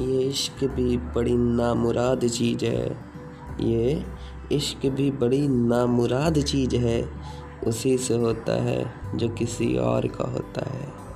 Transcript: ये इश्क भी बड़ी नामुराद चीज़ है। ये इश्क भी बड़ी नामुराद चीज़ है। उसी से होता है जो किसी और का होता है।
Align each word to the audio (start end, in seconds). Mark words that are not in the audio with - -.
ये 0.00 0.22
इश्क 0.22 0.64
भी 0.64 0.96
बड़ी 0.96 1.36
नामुराद 1.36 2.28
चीज़ 2.28 2.64
है। 2.64 2.96
ये 3.60 4.04
इश्क 4.52 4.86
भी 4.86 5.10
बड़ी 5.10 5.48
नामुराद 5.48 6.38
चीज़ 6.38 6.76
है। 6.76 7.08
उसी 7.66 7.98
से 7.98 8.14
होता 8.14 8.62
है 8.62 8.94
जो 9.14 9.28
किसी 9.28 9.76
और 9.76 10.06
का 10.06 10.30
होता 10.30 10.70
है। 10.70 11.11